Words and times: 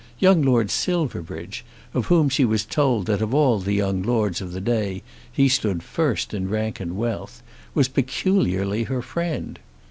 Young 0.17 0.41
Lord 0.41 0.71
Silverbridge, 0.71 1.63
of 1.93 2.07
whom 2.07 2.27
she 2.27 2.43
was 2.43 2.65
told 2.65 3.05
that 3.05 3.21
of 3.21 3.35
all 3.35 3.59
the 3.59 3.73
young 3.75 4.01
lords 4.01 4.41
of 4.41 4.51
the 4.51 4.59
day 4.59 5.03
he 5.31 5.47
stood 5.47 5.83
first 5.83 6.33
in 6.33 6.49
rank 6.49 6.79
and 6.79 6.97
wealth, 6.97 7.43
was 7.75 7.87
peculiarly 7.87 8.85
her 8.85 9.03
friend. 9.03 9.59